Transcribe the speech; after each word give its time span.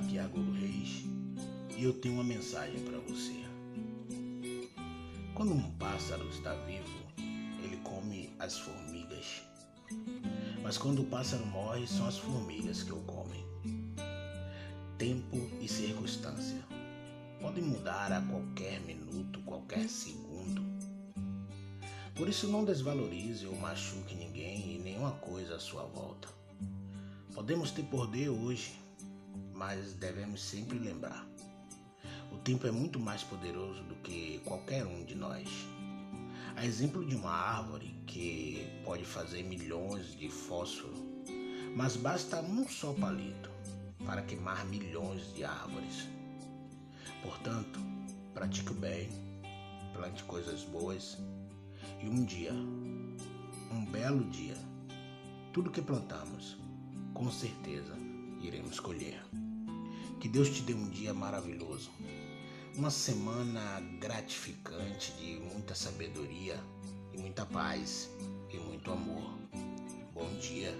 Aqui 0.00 0.16
é 0.16 0.22
Agolo 0.22 0.52
Reis 0.52 1.04
e 1.76 1.84
eu 1.84 1.92
tenho 1.92 2.14
uma 2.14 2.24
mensagem 2.24 2.80
para 2.84 2.98
você. 3.00 3.44
Quando 5.34 5.52
um 5.52 5.70
pássaro 5.72 6.26
está 6.30 6.54
vivo, 6.64 7.04
ele 7.62 7.76
come 7.84 8.32
as 8.38 8.58
formigas. 8.58 9.42
Mas 10.62 10.78
quando 10.78 11.02
o 11.02 11.04
pássaro 11.04 11.44
morre, 11.46 11.86
são 11.86 12.06
as 12.06 12.16
formigas 12.16 12.82
que 12.82 12.92
o 12.92 13.00
comem. 13.00 13.44
Tempo 14.96 15.36
e 15.60 15.68
circunstância 15.68 16.64
podem 17.38 17.62
mudar 17.62 18.10
a 18.10 18.22
qualquer 18.22 18.80
minuto, 18.80 19.40
qualquer 19.40 19.86
segundo. 19.86 20.64
Por 22.14 22.26
isso, 22.26 22.48
não 22.48 22.64
desvalorize 22.64 23.46
ou 23.46 23.54
machuque 23.56 24.14
ninguém 24.14 24.76
e 24.76 24.78
nenhuma 24.78 25.12
coisa 25.12 25.56
à 25.56 25.60
sua 25.60 25.84
volta. 25.84 26.28
Podemos 27.34 27.70
ter 27.70 27.82
poder 27.84 28.30
hoje, 28.30 28.72
mas 29.54 29.94
devemos 29.94 30.42
sempre 30.42 30.78
lembrar: 30.78 31.26
o 32.32 32.38
tempo 32.38 32.66
é 32.66 32.70
muito 32.70 32.98
mais 32.98 33.22
poderoso 33.22 33.82
do 33.84 33.94
que 33.96 34.40
qualquer 34.44 34.86
um 34.86 35.04
de 35.04 35.14
nós. 35.14 35.48
A 36.56 36.64
exemplo 36.64 37.04
de 37.04 37.14
uma 37.14 37.30
árvore 37.30 37.94
que 38.06 38.66
pode 38.84 39.04
fazer 39.04 39.42
milhões 39.42 40.16
de 40.16 40.28
fósforo, 40.28 40.94
mas 41.76 41.96
basta 41.96 42.40
um 42.40 42.68
só 42.68 42.92
palito 42.92 43.50
para 44.04 44.22
queimar 44.22 44.66
milhões 44.66 45.32
de 45.34 45.44
árvores. 45.44 46.08
Portanto, 47.22 47.80
pratique 48.34 48.72
o 48.72 48.74
bem, 48.74 49.08
plante 49.92 50.24
coisas 50.24 50.62
boas 50.64 51.18
e 52.02 52.08
um 52.08 52.24
dia, 52.24 52.52
um 52.52 53.84
belo 53.86 54.24
dia, 54.30 54.56
tudo 55.52 55.70
que 55.70 55.82
plantamos, 55.82 56.56
com 57.14 57.30
certeza 57.30 58.09
iremos 58.40 58.80
colher. 58.80 59.22
Que 60.20 60.28
Deus 60.28 60.50
te 60.50 60.62
dê 60.62 60.74
um 60.74 60.88
dia 60.88 61.14
maravilhoso, 61.14 61.90
uma 62.76 62.90
semana 62.90 63.80
gratificante 64.00 65.12
de 65.12 65.36
muita 65.52 65.74
sabedoria 65.74 66.58
e 67.12 67.18
muita 67.18 67.46
paz 67.46 68.10
e 68.50 68.56
muito 68.58 68.90
amor. 68.90 69.38
Bom 70.12 70.28
dia. 70.38 70.74